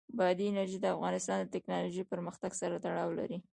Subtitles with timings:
[0.17, 3.37] بادي انرژي د افغانستان د تکنالوژۍ پرمختګ سره تړاو لري.